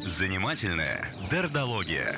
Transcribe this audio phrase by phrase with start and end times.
[0.00, 2.16] Занимательная дердология.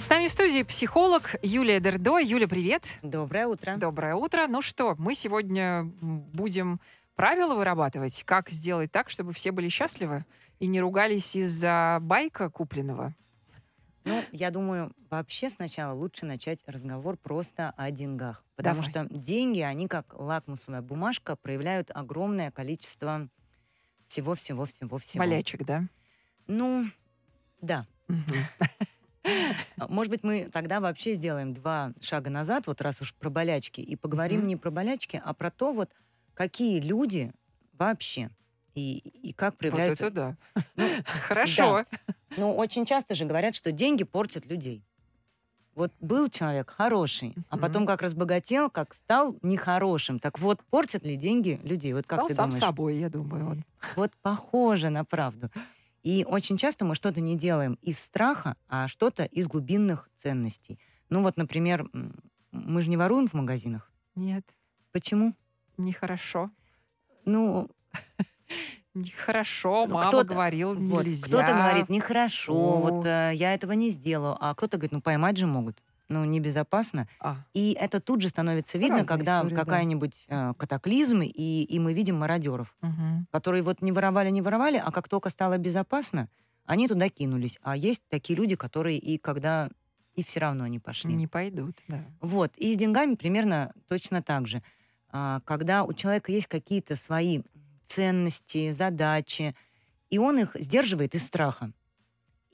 [0.00, 2.18] С нами в студии психолог Юлия Дердо.
[2.18, 2.84] Юля, привет.
[3.02, 3.76] Доброе утро.
[3.76, 4.46] Доброе утро.
[4.46, 6.80] Ну что, мы сегодня будем
[7.16, 10.24] правила вырабатывать, как сделать так, чтобы все были счастливы
[10.58, 13.14] и не ругались из-за байка купленного.
[14.04, 18.44] Ну, я думаю, вообще сначала лучше начать разговор просто о деньгах.
[18.56, 18.90] Потому Давай.
[18.90, 23.28] что деньги, они как лакмусовая бумажка, проявляют огромное количество
[24.06, 25.24] всего-всего-всего-всего.
[25.24, 25.84] Болячек, да?
[26.46, 26.86] Ну,
[27.60, 27.86] да.
[28.08, 28.46] Мгм.
[29.88, 33.96] Может быть, мы тогда вообще сделаем два шага назад, вот раз уж про болячки, и
[33.96, 35.90] поговорим не про болячки, а про то, вот
[36.34, 37.32] какие люди
[37.72, 38.30] вообще
[38.74, 40.36] и, и как Вот проявляются это да.
[41.06, 41.84] Хорошо.
[42.36, 44.82] Ну, очень часто же говорят, что деньги портят людей.
[45.74, 50.20] Вот был человек хороший, а потом как разбогател, как стал нехорошим.
[50.20, 51.92] Так вот, портят ли деньги людей?
[51.94, 52.60] Вот как Стал ты сам думаешь?
[52.60, 53.46] собой, я думаю.
[53.50, 53.64] он.
[53.96, 55.50] Вот похоже на правду.
[56.04, 60.78] И очень часто мы что-то не делаем из страха, а что-то из глубинных ценностей.
[61.08, 61.88] Ну вот, например,
[62.52, 63.90] мы же не воруем в магазинах.
[64.14, 64.44] Нет,
[64.92, 65.34] Почему?
[65.76, 66.50] нехорошо.
[67.24, 67.68] Ну,
[68.94, 71.26] Нехорошо, мама кто-то- говорил, вот, нельзя.
[71.26, 72.80] кто-то говорит, нехорошо, О.
[72.80, 74.36] вот э, я этого не сделаю.
[74.40, 75.82] А кто-то говорит, ну поймать же могут.
[76.08, 77.08] Ну, небезопасно.
[77.18, 79.64] А, И это тут же становится видно, Разные когда истории, да.
[79.64, 83.26] какая-нибудь э, катаклизм, и, и мы видим мародеров, мгм.
[83.32, 86.28] которые вот не воровали, не воровали, а как только стало безопасно,
[86.66, 87.58] они туда кинулись.
[87.62, 89.70] А есть такие люди, которые и когда
[90.14, 91.12] и все равно не пошли.
[91.14, 92.04] Не пойдут, да.
[92.20, 92.52] Вот.
[92.58, 94.62] И с деньгами примерно точно так же.
[95.10, 97.40] А, Когда у человека есть какие-то свои
[97.86, 99.54] ценности, задачи,
[100.10, 101.72] и он их сдерживает из страха.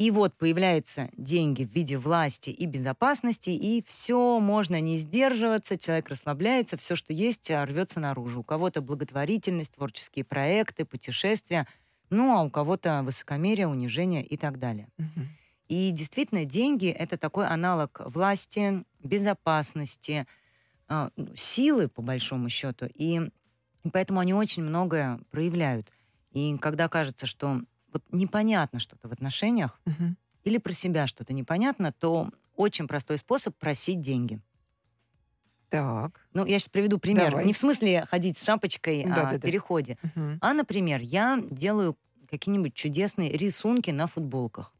[0.00, 6.08] И вот появляются деньги в виде власти и безопасности, и все, можно не сдерживаться, человек
[6.08, 8.40] расслабляется, все, что есть, а, рвется наружу.
[8.40, 11.66] У кого-то благотворительность, творческие проекты, путешествия,
[12.08, 14.88] ну а у кого-то высокомерие, унижение и так далее.
[14.96, 15.28] Мгм.
[15.68, 20.26] И действительно, деньги— это такой аналог власти, безопасности,
[20.88, 22.88] а, ну, силы, по большому счету.
[22.92, 23.30] И
[23.92, 25.90] поэтому они очень многое проявляют.
[26.32, 27.60] И когда кажется, что
[27.92, 30.16] вот непонятно что-то в отношениях, Мгм.
[30.44, 34.40] или про себя что-то непонятно, то очень простой способ просить деньги.
[35.68, 36.26] Так.
[36.34, 37.30] Ну, я сейчас приведу пример.
[37.30, 37.46] Давай.
[37.46, 39.38] Не в смысле ходить с шапочкой а Да-да-да.
[39.38, 40.38] в переходе, Мгм.
[40.40, 41.96] а, например, я делаю
[42.28, 44.72] какие-нибудь чудесные рисунки на футболках.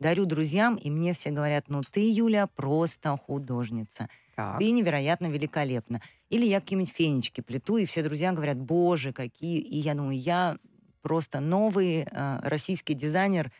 [0.00, 4.08] Дарю друзьям, и мне все говорят, ну ты, Юля, просто художница.
[4.34, 4.58] Так.
[4.58, 6.00] Ты невероятно великолепна.
[6.30, 9.58] Или я какие-нибудь фенечки плету, и все друзья говорят, боже, какие.
[9.58, 10.58] И я думаю, я
[11.02, 13.52] просто новый э, российский дизайнер.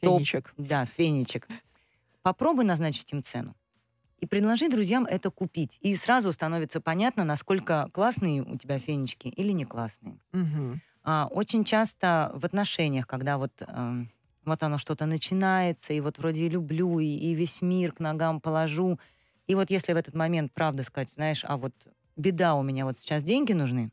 [0.00, 0.18] топ.
[0.18, 0.54] Фенечек.
[0.56, 1.48] Да, фенечек.
[2.22, 3.54] Попробуй назначить им цену.
[4.20, 5.78] И предложи друзьям это купить.
[5.80, 10.18] И сразу становится понятно, насколько классные у тебя фенечки или не классные.
[10.32, 10.80] Мгм.
[11.02, 14.10] А, очень часто в отношениях, когда вот, эм,
[14.44, 18.40] вот оно что-то начинается, и вот вроде и люблю, и, и весь мир к ногам
[18.40, 18.98] положу.
[19.50, 21.72] И вот если в этот момент правда сказать, знаешь, а вот
[22.16, 23.90] беда у меня, вот сейчас деньги нужны,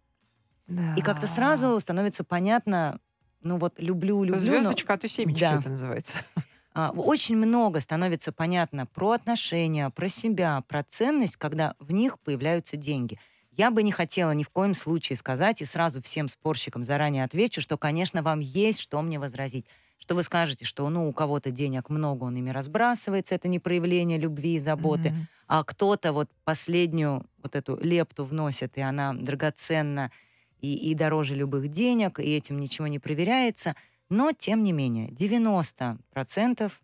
[0.95, 1.28] и как-то Да.
[1.28, 3.00] сразу становится понятно,
[3.41, 4.34] ну вот люблю, люблю.
[4.35, 5.57] но- Звездочка, а то семечки Да.
[5.57, 6.19] это называется.
[6.75, 12.78] а, очень много становится понятно про отношения, про себя, про ценность, когда в них появляются
[12.78, 13.18] деньги.
[13.50, 17.62] Я бы не хотела ни в коем случае сказать, и сразу всем спорщикам заранее отвечу,
[17.62, 19.66] что, конечно, вам есть что мне возразить.
[19.97, 24.18] Что вы скажете, что ну, у кого-то денег много, он ими разбрасывается, это не проявление
[24.18, 25.28] любви и заботы, Мгм.
[25.47, 30.12] а кто-то вот последнюю вот эту лепту вносит, и она драгоценна
[30.62, 33.75] и, и дороже любых денег, и этим ничего не проверяется.
[34.09, 36.81] Но, тем не менее, 90%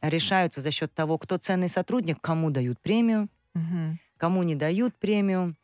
[0.00, 3.98] решаются за счет того, кто ценный сотрудник, кому дают премию, Мгм.
[4.18, 5.56] кому не дают премию,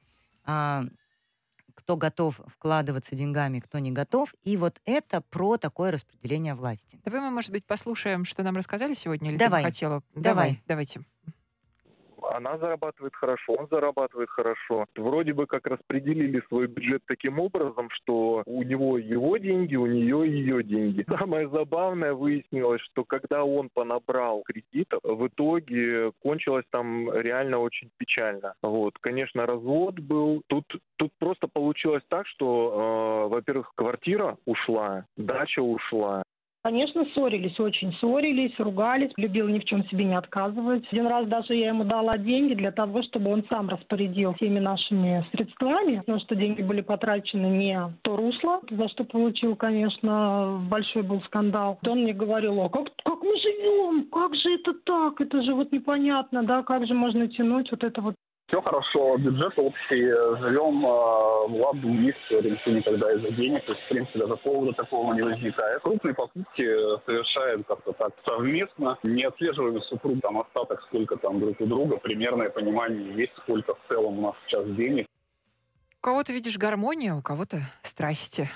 [0.44, 0.84] а,
[1.78, 4.34] кто готов вкладываться деньгами, кто не готов.
[4.42, 6.98] И вот это про такое распределение власти.
[7.04, 9.62] Давай мы, может быть, послушаем, что нам рассказали сегодня, или Давай.
[9.62, 10.02] ты хотела?
[10.16, 10.60] Давай.
[10.66, 11.02] Давайте.
[12.34, 14.86] Она зарабатывает хорошо, он зарабатывает хорошо.
[14.96, 20.28] Вроде бы как распределили свой бюджет таким образом, что у него его деньги, у нее
[20.28, 21.04] ее деньги.
[21.18, 28.54] Самое забавное выяснилось, что когда он понабрал кредитов, в итоге кончилось там реально очень печально.
[28.62, 30.42] Вот, конечно, развод был.
[30.46, 30.64] Тут
[30.96, 36.22] тут просто получилось так, что, э, во-первых, квартира ушла, дача ушла,
[36.64, 39.12] Конечно, ссорились, очень ссорились, ругались.
[39.16, 40.84] Любил ни в чем себе не отказывать.
[40.90, 45.24] Один раз даже я ему дала деньги для того, чтобы он сам распорядил всеми нашими
[45.32, 51.02] средствами, потому что деньги были потрачены не в то русло, за что получил, конечно, большой
[51.02, 51.78] был скандал.
[51.86, 54.08] Он мне говорил, а как, как мы живем?
[54.10, 55.20] Как же это так?
[55.20, 56.62] Это же вот непонятно, да?
[56.64, 58.14] Как же можно тянуть вот это вот
[58.48, 60.00] Все хорошо, бюджет общий,
[60.40, 64.72] живем э, в ладу вместе, никто никогда из-за денег, то есть, в принципе, даже повода
[64.72, 65.82] такого не возникает.
[65.82, 66.64] Крупные покупки
[67.04, 72.48] совершаем как-то так совместно, не отслеживаем супруг там остаток, сколько там друг у друга, примерное
[72.48, 75.06] понимание есть, сколько в целом у нас сейчас денег.
[75.98, 78.48] У кого-то видишь гармония, у кого-то страсти.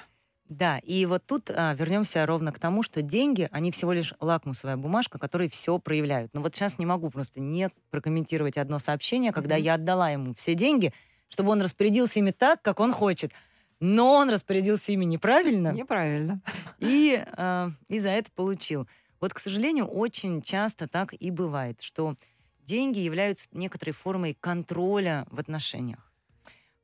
[0.53, 4.77] Да, и вот тут а, вернемся ровно к тому, что деньги, они всего лишь лакмусовая
[4.77, 6.35] бумажка, которые все проявляют.
[6.35, 9.63] Но вот сейчас не могу просто не прокомментировать одно сообщение, когда mm-hmm.
[9.63, 10.93] я отдала ему все деньги,
[11.29, 13.33] чтобы он распорядился ими так, как он хочет.
[13.81, 15.73] Но он распорядился ими неправильно.
[15.73, 16.43] Неправильно.
[16.79, 18.87] И, э, и за это получил.
[19.23, 22.17] Вот, к сожалению, очень часто так и бывает, что
[22.61, 26.13] деньги являются некоторой формой контроля в отношениях,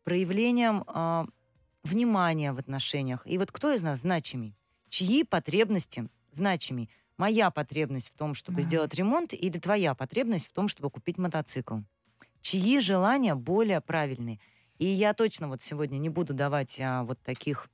[0.05, 1.27] проявлением э,
[1.89, 3.23] внимания в отношениях.
[3.25, 4.55] И вот кто из нас значимый?
[4.89, 6.89] Чьи потребности значимый?
[7.17, 8.63] Моя потребность в том, чтобы да.
[8.63, 11.79] сделать ремонт, или твоя потребность в том, чтобы купить мотоцикл?
[12.41, 14.39] Чьи желания более правильные?
[14.79, 17.69] И я точно вот сегодня не буду давать а, вот таких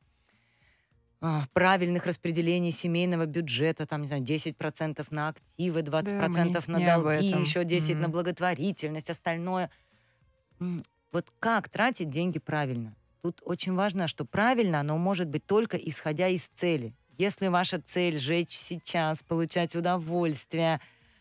[1.20, 7.26] а, правильных распределений семейного бюджета, там, не знаю, 10% на активы, 20% да, на долги,
[7.26, 7.96] еще 10% mm-hmm.
[7.96, 9.70] на благотворительность, остальное.
[11.12, 12.96] Вот как тратить деньги правильно?
[13.24, 16.94] Тут очень важно, что правильно оно может быть только исходя из цели.
[17.16, 20.78] Если ваша цель жечь сейчас, получать удовольствие,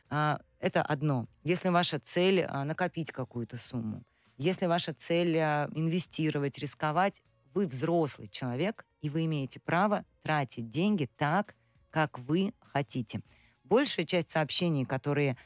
[0.09, 1.27] а, это одно.
[1.45, 4.03] Если ваша цель а, накопить какую-то сумму,
[4.35, 7.23] если ваша цель а, инвестировать, рисковать,
[7.53, 11.55] вы взрослый человек, и вы имеете право тратить деньги так,
[11.89, 13.21] как вы хотите.
[13.63, 15.37] Большая часть сообщений, которые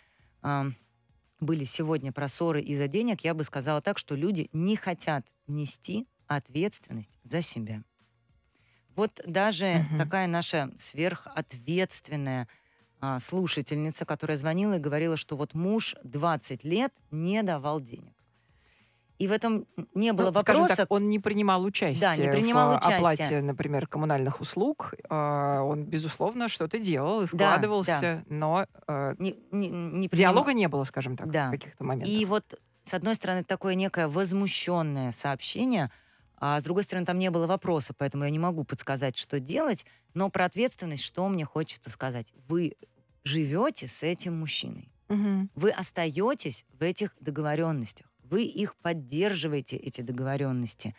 [1.40, 6.08] были сегодня про ссоры из-за денег, я бы сказала так, что люди не хотят нести
[6.28, 7.84] ответственность за себя.
[8.96, 10.00] Вот даже угу.
[10.00, 12.48] такая наша сверхответственная
[13.00, 18.14] а, слушательница, которая звонила и говорила, что вот муж 20 лет не давал денег.
[19.20, 19.66] И в этом
[19.96, 20.76] не было ну, вопроса.
[20.76, 22.98] так, он не принимал участие да, не принимал в участие.
[22.98, 24.94] оплате, например, коммунальных услуг.
[25.10, 28.24] А, он, безусловно, что-то делал и вкладывался, да, да.
[28.30, 30.34] но э, не, не, не принимал.
[30.34, 31.48] диалога не было, скажем так, да.
[31.48, 32.14] в каких-то моментах.
[32.14, 35.92] И вот, с одной стороны, такое некое возмущенное сообщение–
[36.40, 39.86] а с другой стороны, там не было вопроса, поэтому я не могу подсказать, что делать.
[40.14, 42.32] Но про ответственность, что мне хочется сказать.
[42.48, 42.76] Вы
[43.24, 44.92] живете с этим мужчиной.
[45.10, 45.50] Угу.
[45.56, 48.08] Вы остаетесь в этих договоренностях.
[48.24, 50.96] Вы их поддерживаете, эти договоренности.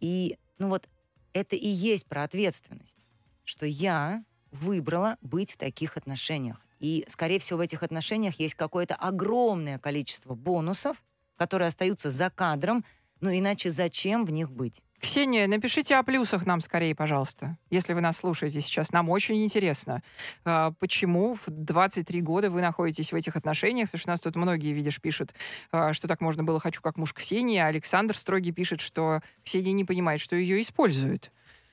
[0.00, 0.88] И, ну вот,
[1.32, 3.04] это и есть про ответственность.
[3.44, 6.60] Что я выбрала быть в таких отношениях.
[6.78, 11.02] И, скорее всего, в этих отношениях есть какое-то огромное количество бонусов,
[11.36, 12.84] которые остаются за кадром,
[13.24, 14.82] ну иначе зачем в них быть?
[15.00, 18.92] Ксения, напишите о плюсах нам скорее, пожалуйста, если вы нас слушаете сейчас.
[18.92, 20.02] Нам очень интересно,
[20.44, 24.36] а, почему в 23 года вы находитесь в этих отношениях, потому что у нас тут
[24.36, 25.34] многие, видишь, пишут,
[25.72, 29.72] а, что так можно было «хочу как муж Ксении», а Александр Строгий пишет, что Ксения
[29.72, 31.32] не понимает, что ее используют.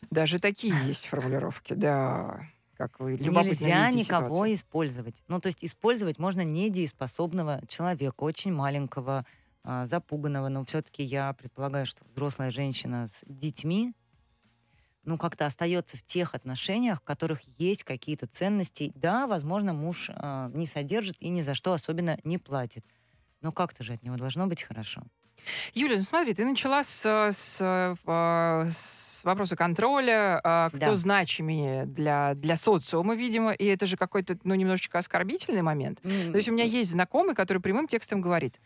[0.09, 2.47] Даже такие есть формулировки, да.
[2.77, 4.53] Как вы Нельзя никого ситуацию.
[4.53, 5.23] использовать.
[5.27, 9.25] Ну, то есть использовать можно недееспособного человека, очень маленького,
[9.63, 13.93] а, запуганного, но все-таки я предполагаю, что взрослая женщина с детьми,
[15.03, 18.91] ну, как-то остается в тех отношениях, в которых есть какие-то ценности.
[18.95, 22.85] Да, возможно, муж э, не содержит и ни за что особенно не платит.
[23.41, 25.01] Но как-то же от него должно быть хорошо.
[25.73, 27.57] Юля, ну смотри, ты начала с, с,
[28.05, 30.95] а, с вопроса контроля, кто да.
[30.95, 35.99] значимее для, для социума, видимо, и это же какой-то, ну, немножечко оскорбительный момент.
[36.01, 36.31] Mm-hmm.
[36.31, 38.59] То есть у меня есть знакомый, который прямым текстом говорит,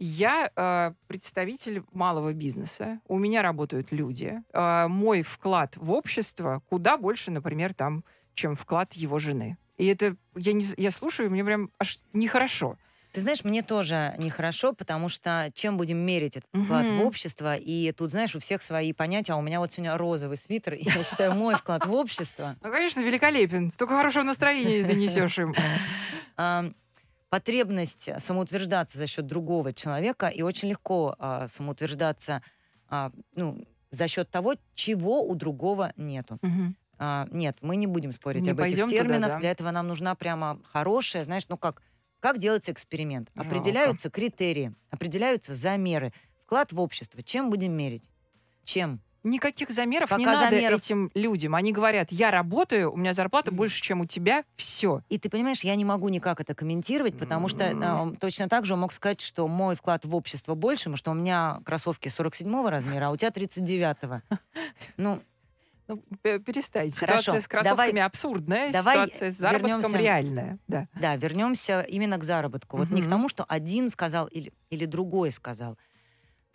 [0.00, 4.42] я э, представитель малого бизнеса, у меня работают люди.
[4.52, 8.04] Э, мой вклад в общество куда больше, например, там,
[8.34, 9.58] чем вклад его жены.
[9.76, 12.76] И это я, не, я слушаю, мне прям аж нехорошо.
[13.12, 17.02] Ты знаешь, мне тоже нехорошо, потому что чем будем мерить этот вклад mm-hmm.
[17.02, 17.56] в общество?
[17.56, 19.32] И тут, знаешь, у всех свои понятия.
[19.32, 22.56] А у меня вот сегодня розовый свитер, и я считаю, мой вклад в общество.
[22.62, 23.70] Ну, конечно, великолепен.
[23.70, 25.54] Столько хорошего настроения ты несешь им
[27.30, 32.42] потребность самоутверждаться за счет другого человека, и очень легко а, самоутверждаться
[32.88, 36.38] а, ну, за счет того, чего у другого нету.
[36.42, 36.74] Угу.
[36.98, 39.22] А, нет, мы не будем спорить не об этих терминах.
[39.22, 39.38] Туда, да?
[39.38, 41.82] Для этого нам нужна прямо хорошая, знаешь, ну как,
[42.18, 43.30] как делается эксперимент.
[43.34, 43.48] Жалко.
[43.48, 46.12] Определяются критерии, определяются замеры.
[46.44, 47.22] Вклад в общество.
[47.22, 48.08] Чем будем мерить?
[48.64, 49.00] Чем?
[49.22, 50.80] Никаких замеров Пока не надо замеров...
[50.80, 51.54] этим людям.
[51.54, 55.02] Они говорят, я работаю, у меня зарплата больше, чем у тебя, все.
[55.10, 58.74] И ты понимаешь, я не могу никак это комментировать, потому что э, точно так же
[58.74, 63.08] он мог сказать, что мой вклад в общество больше, что у меня кроссовки 47 размера,
[63.08, 64.22] а у тебя 39-го.
[64.96, 65.20] Ну,
[65.90, 66.90] Ну, перестань.
[66.90, 67.22] Хорошо.
[67.22, 70.58] Ситуация с кроссовками давай, абсурдная, давай ситуация с заработком вернемся, реальная.
[70.68, 70.86] Да.
[70.94, 72.76] да, вернемся именно к заработку.
[72.76, 72.84] Угу.
[72.84, 75.76] Вот не к тому, что один сказал или, или другой сказал.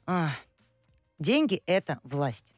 [0.06, 0.30] А,
[1.20, 2.55] деньги— это власть.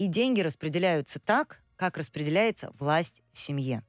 [0.00, 3.82] И деньги распределяются так, как распределяется власть в семье.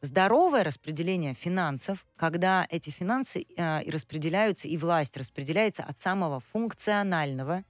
[0.00, 7.64] Здоровое распределение финансов, когда эти финансы э, распределяются, и власть распределяется от самого функционального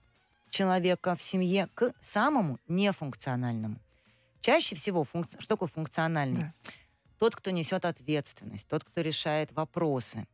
[0.50, 3.80] человека в семье к самому нефункциональному.
[4.40, 5.40] Чаще всего, функци...
[5.40, 6.40] что такое функциональный?
[6.40, 6.54] Да.
[7.18, 10.28] Тот, кто несет ответственность, тот, кто решает вопросы,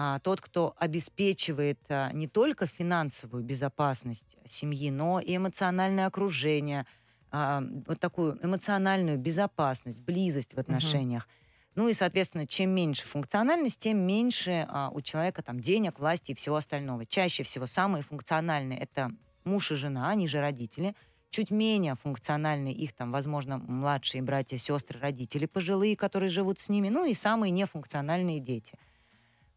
[0.00, 6.86] а, тот, кто обеспечивает а, не только финансовую безопасность семьи, но и эмоциональное окружение,
[7.32, 11.24] а, вот такую эмоциональную безопасность, близость в отношениях.
[11.24, 11.82] Угу.
[11.82, 16.34] Ну и, соответственно, чем меньше функциональность, тем меньше а, у человека там денег, власти и
[16.36, 17.04] всего остального.
[17.04, 19.10] Чаще всего самые функциональные это
[19.42, 20.94] муж и жена, они же родители.
[21.30, 26.88] Чуть менее функциональные их там, возможно, младшие братья, сестры, родители пожилые, которые живут с ними.
[26.88, 28.78] Ну и самые нефункциональные дети.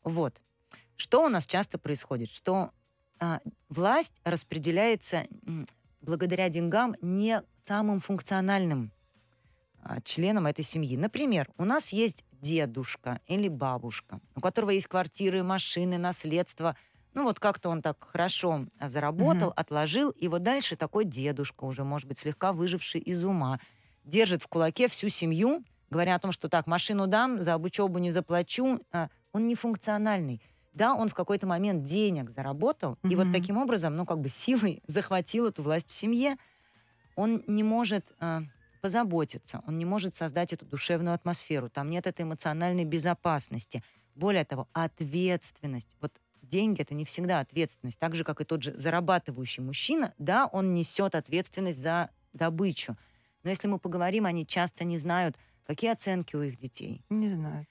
[0.03, 0.41] Вот.
[0.96, 2.29] Что у нас часто происходит?
[2.29, 2.72] Что
[3.20, 3.39] а,
[3.70, 5.25] власть распределяется
[6.01, 8.91] благодаря деньгам не самым функциональным
[9.81, 10.98] а, членам этой семьи.
[10.98, 16.75] Например, у нас есть дедушка или бабушка, у которого есть квартиры, машины, наследство–
[17.13, 19.53] ну вот как-то он так хорошо а, заработал, угу.
[19.55, 23.60] отложил, и вот дальше такой дедушка уже, может быть, слегка выживший из ума,
[24.05, 28.12] держит в кулаке всю семью, говоря о том, что так, машину дам, за учебу не
[28.12, 28.79] заплачу.
[29.31, 30.41] А, он не функциональный.
[30.73, 33.11] Да, он в какой-то момент денег заработал, угу.
[33.11, 36.38] и вот таким образом, ну как бы силой захватил эту власть в семье.
[37.15, 38.43] Он не может а,
[38.81, 43.83] позаботиться, он не может создать эту душевную атмосферу, там нет этой эмоциональной безопасности.
[44.15, 45.89] Более того, ответственность.
[46.00, 48.00] Вот деньги— это не всегда ответственность.
[48.00, 52.97] Так же, как и тот же зарабатывающий мужчина, да, он несет ответственность за добычу.
[53.43, 57.03] Но если мы поговорим, они часто не знают, какие оценки у их детей.
[57.09, 57.67] Не знают.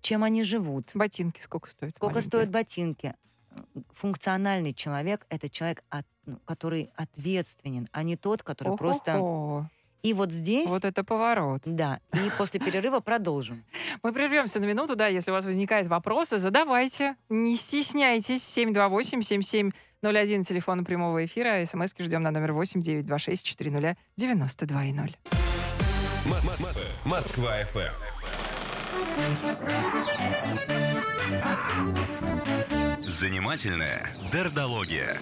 [0.00, 0.90] Чем они живут.
[0.94, 1.94] Ботинки сколько стоят?
[1.94, 2.28] Сколько маленькие?
[2.28, 3.14] стоят ботинки.
[3.94, 8.78] Функциональный человек— это человек, от, ну, который ответственен, а не тот, который О-хо-хо.
[8.78, 9.68] просто
[10.02, 10.68] и вот здесь...
[10.68, 11.62] Вот это поворот.
[11.64, 12.00] Да.
[12.12, 13.64] И после перерыва продолжим.
[14.02, 18.42] Мы прервемся на минуту, да, если у вас возникают вопросы, задавайте, не стесняйтесь.
[18.58, 19.72] 728-7701,
[20.44, 24.84] телефон прямого эфира, смски ждем на номер 8 926 400 92
[27.04, 28.19] Москва ФМ.
[33.04, 35.18] Занимательная дердология.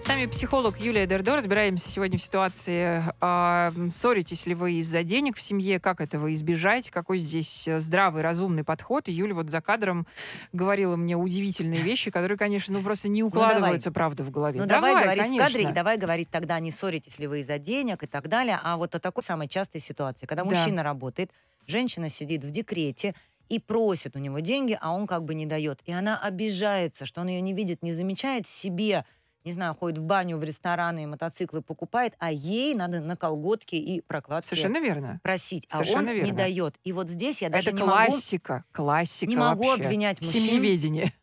[0.00, 1.36] С нами психолог Юлия Дердо.
[1.36, 6.90] Разбираемся сегодня в ситуации, э, ссоритесь ли вы из-за денег в семье, как этого избежать,
[6.90, 9.08] какой здесь здравый, разумный подход.
[9.08, 10.06] И Юля вот за кадром
[10.54, 14.58] говорила мне удивительные вещи, которые, конечно, ну просто не ну, укладываются, ну, правда, в голове.
[14.58, 15.44] Ну давай, давай говорить конечно.
[15.44, 18.58] в кадре, и давай говорить тогда, не ссоритесь ли вы из-за денег и так далее,
[18.62, 20.48] а вот о такой самой частой ситуации, когда да.
[20.48, 21.30] мужчина работает,
[21.68, 23.14] женщина сидит в декрете,
[23.48, 25.80] и просит у него деньги, а он как бы не дает.
[25.86, 29.04] И она обижается, что он ее не видит, не замечает себе
[29.44, 34.02] не знаю, ходит в баню, в рестораны, мотоциклы покупает, а ей надо на колготки и
[34.02, 35.20] прокладки Совершенно верно.
[35.22, 36.26] просить, а Совершенно он верно.
[36.26, 36.74] не дает.
[36.84, 39.84] И вот здесь я даже Это не классика, могу, классика не могу вообще.
[39.84, 40.42] обвинять мужчин.
[40.42, 41.12] Семьеведение.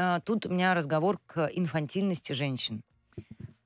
[0.00, 2.82] А, тут у меня разговор к инфантильности женщин.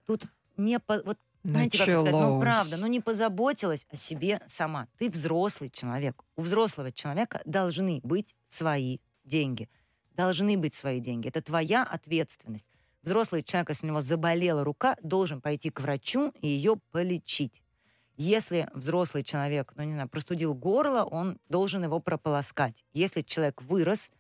[0.07, 0.25] Тут
[0.57, 4.87] не по, вот знаете, как сказать, ну правда, ну не позаботилась о себе сама.
[4.99, 6.23] Ты взрослый человек.
[6.37, 9.69] У взрослого человека должны быть свои деньги.
[10.15, 11.29] Должны быть свои деньги.
[11.29, 12.67] Это твоя ответственность.
[13.03, 17.63] Взрослый человек, если у него заболела рука, должен пойти к врачу и ее полечить.
[18.17, 22.85] Если взрослый человек, ну не знаю, простудил горло, он должен его прополоскать.
[22.93, 24.11] Если человек вырос,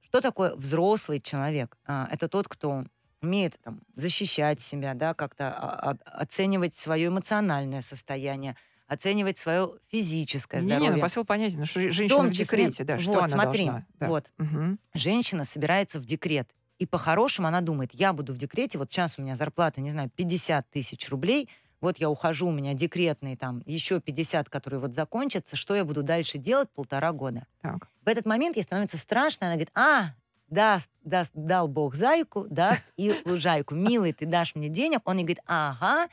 [0.00, 1.76] что такое взрослый человек?
[1.84, 2.84] А, это тот, кто
[3.22, 8.56] умеет там, защищать себя, да, как-то а, а, оценивать свое эмоциональное состояние,
[8.88, 10.88] оценивать свое физическое здоровье.
[10.88, 13.28] Не, не, ну посыл понятен, ну, что женщина в, в декрете, да, что вот, она
[13.28, 13.86] смотри, должна.
[14.00, 14.08] Да.
[14.08, 14.76] Вот, угу.
[14.94, 19.22] женщина собирается в декрет, и по-хорошему она думает, я буду в декрете, вот сейчас у
[19.22, 21.48] меня зарплата, не знаю, 50 тысяч рублей,
[21.80, 26.02] вот я ухожу, у меня декретные там еще 50, которые вот закончатся, что я буду
[26.02, 27.46] дальше делать полтора года.
[27.60, 27.88] Так.
[28.04, 30.14] В этот момент ей становится страшно, она говорит, а,
[30.52, 33.74] даст, даст, дал Бог зайку, даст и лужайку.
[33.74, 35.00] Милый, ты дашь мне денег?
[35.04, 36.08] Он ей говорит, ага.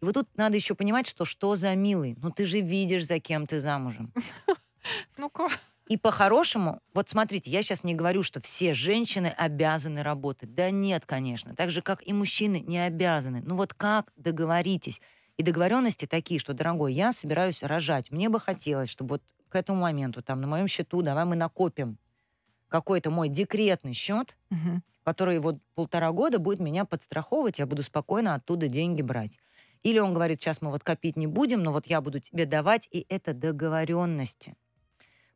[0.00, 2.16] И вот тут надо еще понимать, что что за милый?
[2.20, 4.12] Ну ты же видишь, за кем ты замужем.
[5.16, 5.48] Ну-ка.
[5.88, 10.54] И по-хорошему, вот смотрите, я сейчас не говорю, что все женщины обязаны работать.
[10.54, 11.54] Да нет, конечно.
[11.54, 13.42] Так же, как и мужчины не обязаны.
[13.44, 15.02] Ну вот как договоритесь?
[15.36, 18.10] И договоренности такие, что, дорогой, я собираюсь рожать.
[18.10, 21.98] Мне бы хотелось, чтобы вот к этому моменту, там, на моем счету, давай мы накопим
[22.74, 24.82] какой-то мой декретный счет, угу.
[25.04, 29.38] который вот полтора года будет меня подстраховывать, я буду спокойно оттуда деньги брать.
[29.84, 32.88] Или он говорит, сейчас мы вот копить не будем, но вот я буду тебе давать,
[32.90, 34.56] и это договоренности.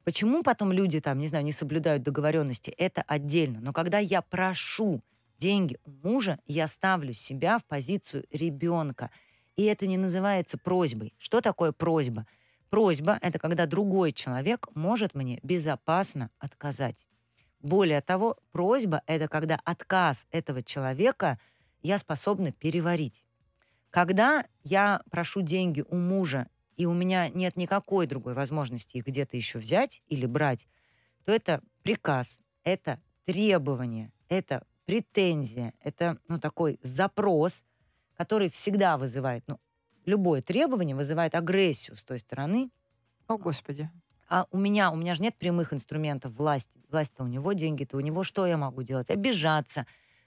[0.02, 3.61] Почему потом люди там, не знаю, не соблюдают договоренности, это отдельно.
[3.61, 5.00] Но когда я прошу
[5.38, 9.11] деньги у мужа, я ставлю себя в позицию ребенка.
[9.54, 11.14] И это не называется просьбой.
[11.18, 12.26] Что такое просьба?
[12.68, 17.07] Просьба— это когда другой человек может мне безопасно отказать.
[17.60, 21.38] Более того, просьба— это когда отказ этого человека
[21.82, 23.24] я способна переварить.
[23.90, 29.36] Когда я прошу деньги у мужа, и у меня нет никакой другой возможности их где-то
[29.36, 30.68] еще взять или брать,
[31.24, 37.64] то это приказ, это требование, это претензия, это ну, такой запрос,
[38.16, 39.58] который всегда вызывает, ну,
[40.06, 42.70] любое требование вызывает агрессию с той стороны.
[43.26, 43.90] О, Господи.
[44.28, 46.82] А у меня, у меня же нет прямых инструментов власти.
[46.90, 48.23] Власть-то у него, деньги-то у него.
[48.23, 49.08] Что я могу делать?
[49.11, 49.87] Обижаться,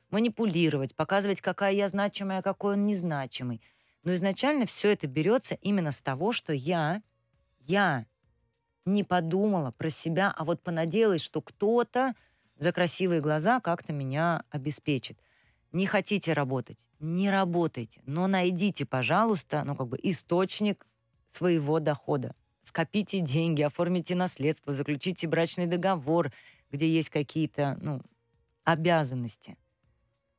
[0.10, 3.62] манипулировать, показывать, какая я значимая, а какой он незначимый.
[4.04, 7.04] Но изначально все это берется именно с того, что я,
[7.60, 8.08] я
[8.86, 12.16] не подумала про себя, а вот понадеялась, что кто-то
[12.58, 15.20] за красивые глаза как-то меня обеспечит.
[15.72, 16.90] Не хотите работать?
[17.00, 20.88] Не работайте, но найдите, пожалуйста, ну как бы источник
[21.30, 22.36] своего дохода.
[22.64, 26.32] Скопите деньги, оформите наследство, заключите брачный договор,
[26.72, 28.02] где есть какие-то ну,
[28.64, 29.58] обязанности.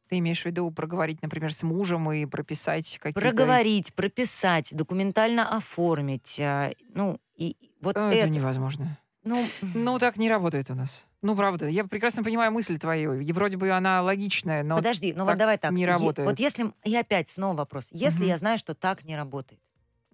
[0.08, 3.20] Ты имеешь в виду проговорить, например, с мужем и прописать какие-то...
[3.20, 6.38] Проговорить, прописать, документально оформить.
[6.38, 8.10] А, ну, и вот это...
[8.10, 8.98] Это невозможно.
[9.24, 9.42] Ну,
[9.74, 11.06] ну, так не работает у нас.
[11.22, 13.20] Ну, правда, я прекрасно понимаю мысль твою.
[13.20, 15.70] И вроде бы она логичная, но Подожди, ну вот давай так.
[15.70, 16.28] Не работает.
[16.28, 16.72] вот если...
[16.84, 17.88] И опять снова вопрос.
[17.92, 18.28] Если угу.
[18.28, 19.61] я знаю, что так не работает,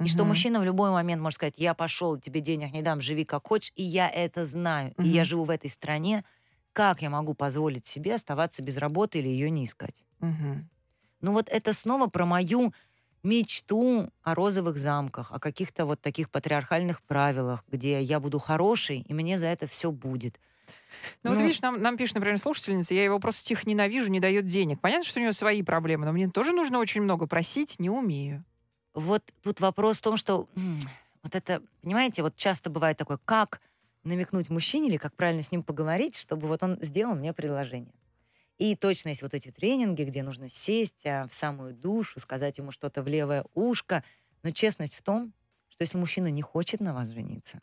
[0.04, 3.24] и что мужчина в любой момент может сказать, я пошел, тебе денег не дам, живи
[3.24, 6.24] как хочешь, и я это знаю, и я живу в этой стране,
[6.72, 10.04] как я могу позволить себе оставаться без работы или ее не искать?
[11.20, 12.72] Ну вот это снова про мою
[13.24, 19.12] мечту о розовых замках, о каких-то вот таких патриархальных правилах, где я буду хорошей, и
[19.14, 20.38] мне за это все будет.
[21.22, 24.20] Ну, ну вот видишь, нам, нам пишет, например, слушательница, я его просто тихо ненавижу, не
[24.20, 24.80] дает денег.
[24.80, 28.44] Понятно, что у него свои проблемы, но мне тоже нужно очень много просить, не умею.
[28.98, 30.48] Вот тут вопрос в том, что
[31.22, 33.60] вот это, понимаете, вот часто бывает такое, как
[34.04, 37.94] намекнуть мужчине или как правильно с ним поговорить, чтобы вот он сделал мне предложение.
[38.58, 42.72] И точно есть вот эти тренинги, где нужно сесть а, в самую душу, сказать ему
[42.72, 44.02] что-то в левое ушко.
[44.42, 45.32] Но честность в том,
[45.68, 47.60] что если мужчина не хочет на вас жениться,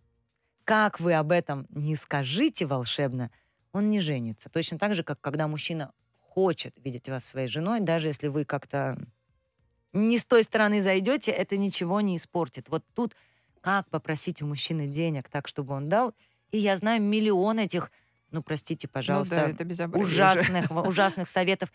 [0.64, 3.30] как вы об этом не скажите волшебно,
[3.74, 4.50] он не женится.
[4.50, 8.98] Точно так же, как когда мужчина хочет видеть вас своей женой, даже если вы как-то
[9.96, 12.70] не с той стороны зайдете, это ничего не испортит.
[12.70, 13.16] Вот тут
[13.62, 16.14] как попросить у мужчины денег так, чтобы он дал.
[16.52, 17.92] И я знаю миллион этих,
[18.30, 21.72] ну, простите, пожалуйста, ну, да, ужасных, ужасных советов.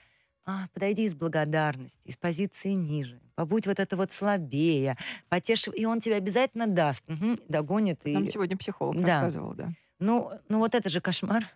[0.46, 4.96] А, подойди из благодарности, из позиции ниже, побудь вот это вот слабее,
[5.28, 8.00] потешь, и он тебе обязательно даст, угу, догонит.
[8.04, 8.30] Нам и...
[8.30, 9.06] сегодня психолог да.
[9.06, 9.72] рассказывал, да.
[9.98, 11.46] Ну, ну вот это же кошмар.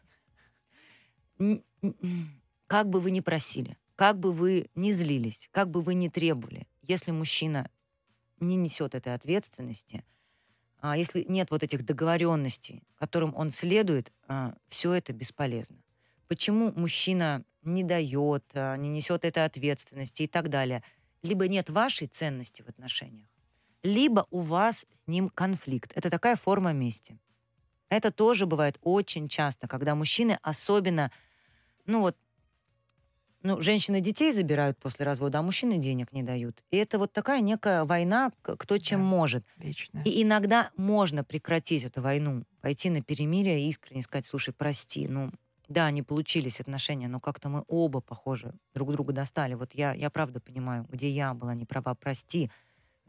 [2.66, 6.66] Как бы вы ни просили, как бы вы ни злились, как бы вы ни требовали,
[6.82, 7.70] если мужчина
[8.40, 10.04] не несет этой ответственности,
[10.80, 15.78] а если нет вот этих договоренностей, которым он следует, а, все это бесполезно.
[16.28, 20.82] Почему мужчина не дает, а, не несет этой ответственности и так далее?
[21.22, 23.28] Либо нет вашей ценности в отношениях,
[23.82, 25.92] либо у вас с ним конфликт.
[25.94, 27.18] Это такая форма мести.
[27.88, 31.10] Это тоже бывает очень часто, когда мужчины особенно,
[31.86, 32.16] ну вот,
[33.44, 36.64] ну, женщины детей забирают после развода, а мужчины денег не дают.
[36.70, 39.44] И это вот такая некая война, кто чем да, может.
[39.58, 40.02] Вечно.
[40.04, 45.30] И иногда можно прекратить эту войну, пойти на перемирие и искренне сказать, слушай, прости, ну,
[45.68, 49.52] да, не получились отношения, но как-то мы оба, похоже, друг друга достали.
[49.54, 52.50] Вот я, я правда понимаю, где я была не права, прости.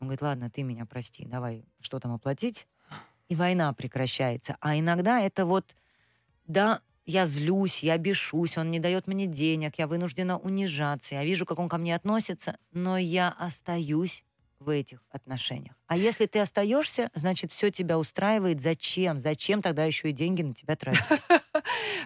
[0.01, 2.67] Он говорит, ладно, ты меня прости, давай что там оплатить.
[3.29, 4.57] И война прекращается.
[4.59, 5.77] А иногда это вот,
[6.45, 11.45] да, я злюсь, я бешусь, он не дает мне денег, я вынуждена унижаться, я вижу,
[11.45, 14.23] как он ко мне относится, но я остаюсь
[14.59, 15.75] в этих отношениях.
[15.87, 18.61] А если ты остаешься, значит, все тебя устраивает.
[18.61, 19.19] Зачем?
[19.19, 21.01] Зачем тогда еще и деньги на тебя тратить?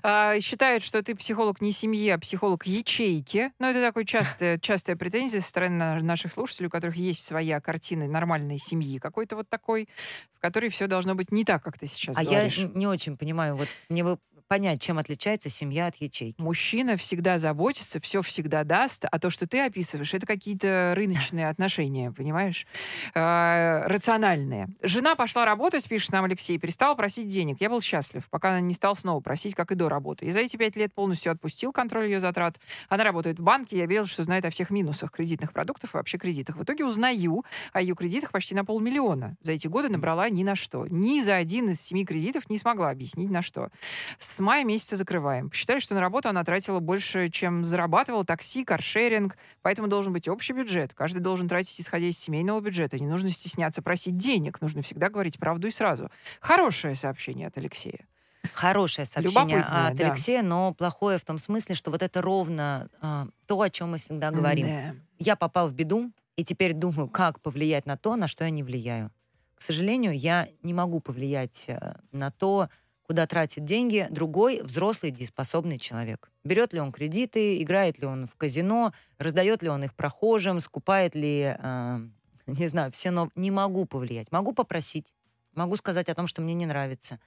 [0.01, 3.51] А, считают, что ты психолог не семьи, а психолог ячейки.
[3.59, 8.07] Но это такая частая, частая претензия со стороны наших слушателей, у которых есть своя картина
[8.07, 8.97] нормальной семьи.
[8.97, 9.89] Какой-то вот такой,
[10.33, 12.59] в которой все должно быть не так, как ты сейчас а говоришь.
[12.59, 13.57] А я не очень понимаю.
[13.57, 16.41] Вот мне бы понять, чем отличается семья от ячейки.
[16.41, 22.11] Мужчина всегда заботится, все всегда даст, а то, что ты описываешь, это какие-то рыночные отношения,
[22.11, 22.65] понимаешь?
[23.13, 24.69] Э, рациональные.
[24.81, 27.57] Жена пошла работать, пишет нам Алексей, перестала просить денег.
[27.61, 30.25] Я был счастлив, пока она не стал снова просить, как и до работы.
[30.25, 32.59] И за эти пять лет полностью отпустил контроль ее затрат.
[32.89, 36.17] Она работает в банке, я верил, что знает о всех минусах кредитных продуктов и вообще
[36.17, 36.55] кредитах.
[36.55, 39.37] В итоге узнаю о ее кредитах почти на полмиллиона.
[39.41, 40.87] За эти годы набрала ни на что.
[40.87, 43.69] Ни за один из семи кредитов не смогла объяснить на что.
[44.17, 45.49] С мая месяца закрываем.
[45.49, 50.53] Посчитали, что на работу она тратила больше, чем зарабатывала такси, каршеринг, поэтому должен быть общий
[50.53, 50.93] бюджет.
[50.93, 52.99] Каждый должен тратить, исходя из семейного бюджета.
[52.99, 56.09] Не нужно стесняться просить денег, нужно всегда говорить правду и сразу.
[56.39, 58.05] Хорошее сообщение от Алексея.
[58.53, 60.07] Хорошее сообщение от да.
[60.07, 63.97] Алексея, но плохое в том смысле, что вот это ровно э, то, о чем мы
[63.97, 64.67] всегда говорим.
[64.67, 64.95] Да.
[65.17, 68.63] Я попал в беду, и теперь думаю, как повлиять на то, на что я не
[68.63, 69.11] влияю.
[69.55, 72.69] К сожалению, я не могу повлиять э, на то,
[73.09, 76.29] куда тратит деньги другой взрослый дееспособный человек.
[76.43, 81.15] Берет ли он кредиты, играет ли он в казино, раздает ли он их прохожим, скупает
[81.15, 81.99] ли, э,
[82.45, 84.31] не знаю, все, но не могу повлиять.
[84.31, 85.11] Могу попросить,
[85.55, 87.19] могу сказать о том, что мне не нравится,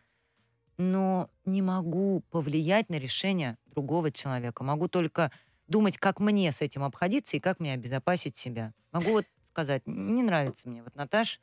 [0.79, 4.63] но не могу повлиять на решение другого человека.
[4.63, 5.33] Могу только
[5.67, 8.73] думать, как мне с этим обходиться и как мне обезопасить себя.
[8.93, 11.41] Могу вот сказать, не нравится мне, вот, Наташ,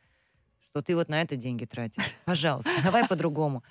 [0.70, 2.16] что ты вот на это деньги тратишь.
[2.24, 3.64] Пожалуйста, давай по-другому.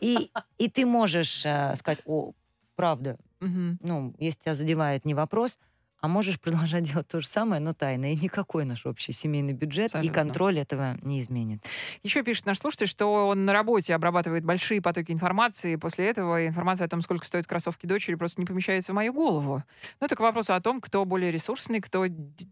[0.00, 2.32] И, и ты можешь э, сказать, о,
[2.74, 3.78] правда, угу.
[3.80, 5.58] ну, если тебя задевает не вопрос,
[6.00, 8.12] а можешь продолжать делать то же самое, но тайно.
[8.12, 10.08] И никакой наш общий семейный бюджет Абсолютно.
[10.08, 11.64] и контроль этого не изменит.
[12.02, 15.72] Еще пишет наш слушатель, что он на работе обрабатывает большие потоки информации.
[15.72, 19.12] И после этого информация о том, сколько стоят кроссовки дочери, просто не помещается в мою
[19.12, 19.62] голову.
[20.00, 22.06] Ну, это к вопросу о том, кто более ресурсный, кто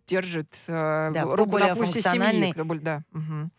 [0.07, 2.53] держит э, да, руку на пульсе семьи.
[2.53, 3.03] Кто более, да.
[3.13, 3.51] Угу.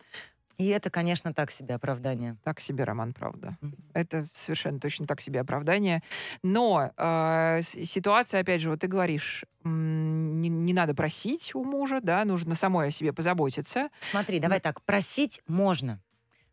[0.58, 2.36] И это, конечно, так себе оправдание.
[2.42, 3.56] Так себе роман, правда.
[3.60, 3.90] Mm-hmm.
[3.92, 6.02] Это совершенно точно так себе оправдание.
[6.42, 12.24] Но э, ситуация, опять же, вот ты говоришь, не, не надо просить у мужа, да,
[12.24, 13.88] нужно самой о себе позаботиться.
[14.10, 16.00] Смотри, давай так, просить можно,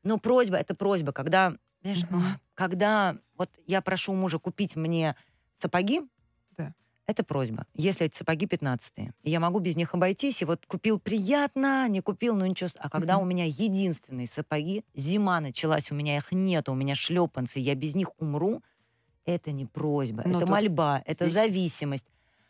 [0.04, 2.22] но просьба это просьба, когда, знаешь, mm-hmm.
[2.56, 5.16] когда вот я прошу мужа купить мне
[5.60, 6.02] сапоги,
[7.06, 7.66] это просьба.
[7.74, 12.36] Если эти сапоги 15 я могу без них обойтись, и вот купил приятно, не купил,
[12.36, 12.70] ну ничего.
[12.80, 17.60] А когда у меня единственные сапоги, зима началась, у меня их нет, у меня шлепанцы,
[17.60, 18.62] я без них умру,
[19.26, 21.34] это не просьба, Но ну, это мольба, это здесь...
[21.36, 22.06] зависимость.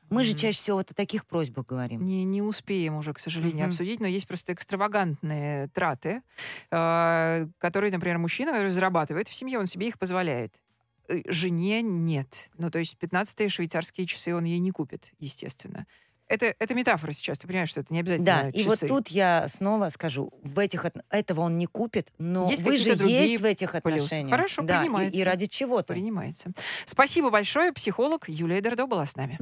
[0.09, 0.25] Мы mm-hmm.
[0.25, 2.03] же чаще всего вот о таких просьбах говорим.
[2.03, 3.69] Не, не успеем уже, к сожалению, mm-hmm.
[3.69, 6.21] обсудить, но есть просто экстравагантные траты,
[6.69, 10.61] э, которые, например, мужчина, который зарабатывает в семье, он себе их позволяет.
[11.07, 12.49] Э, жене нет.
[12.57, 15.85] Ну, то есть 15-е швейцарские часы он ей не купит, естественно.
[16.27, 18.63] Это, это метафора сейчас, ты понимаешь, что это не обязательно Да, часы.
[18.63, 22.77] и вот тут я снова скажу, в этих этого он не купит, но есть вы
[22.77, 24.31] же есть в этих отношениях.
[24.31, 25.17] Хорошо, да, принимается.
[25.17, 25.93] И, и ради чего-то.
[25.93, 26.51] Принимается.
[26.85, 27.73] Спасибо большое.
[27.73, 29.37] Психолог Юлия Дердо была с нами.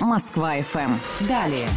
[0.00, 0.98] Москва FM.
[1.28, 1.68] Далее.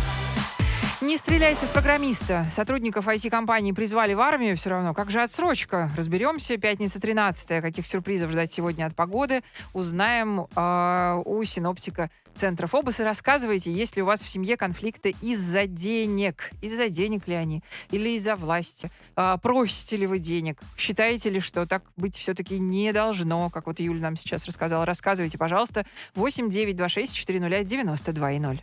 [1.08, 2.46] Не стреляйте в программиста.
[2.52, 4.94] Сотрудников IT-компании призвали в армию все равно.
[4.94, 5.90] Как же отсрочка?
[5.96, 6.58] Разберемся.
[6.58, 9.42] Пятница 13 Каких сюрпризов ждать сегодня от погоды?
[9.72, 15.66] Узнаем э, у синоптика Центра Фобос рассказывайте, есть ли у вас в семье конфликты из-за
[15.66, 16.52] денег.
[16.62, 17.64] Из-за денег ли они?
[17.90, 18.92] Или из-за власти?
[19.16, 20.60] Э, просите ли вы денег?
[20.78, 23.50] Считаете ли, что так быть все-таки не должно?
[23.50, 24.86] Как вот Юля нам сейчас рассказала.
[24.86, 25.86] Рассказывайте, пожалуйста.
[26.16, 28.56] 8 9 2 6 4 0 92 0.